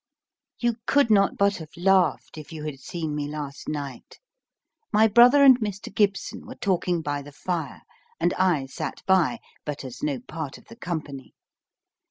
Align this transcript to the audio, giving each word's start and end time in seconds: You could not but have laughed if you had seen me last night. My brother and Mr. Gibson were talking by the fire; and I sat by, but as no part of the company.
You 0.59 0.77
could 0.87 1.11
not 1.11 1.37
but 1.37 1.57
have 1.57 1.77
laughed 1.77 2.35
if 2.35 2.51
you 2.51 2.63
had 2.63 2.79
seen 2.79 3.13
me 3.13 3.27
last 3.27 3.69
night. 3.69 4.17
My 4.91 5.07
brother 5.07 5.43
and 5.43 5.59
Mr. 5.59 5.93
Gibson 5.93 6.47
were 6.47 6.55
talking 6.55 7.03
by 7.03 7.21
the 7.21 7.31
fire; 7.31 7.83
and 8.19 8.33
I 8.33 8.65
sat 8.65 9.03
by, 9.05 9.37
but 9.63 9.85
as 9.85 10.01
no 10.01 10.19
part 10.19 10.57
of 10.57 10.65
the 10.69 10.75
company. 10.75 11.35